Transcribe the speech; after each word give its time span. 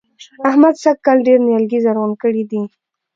احمد 0.49 0.75
سږ 0.83 0.97
کال 1.05 1.17
ډېر 1.27 1.39
نيالګي 1.47 1.79
زرغون 1.85 2.11
کړي 2.21 2.43
دي. 2.51 2.61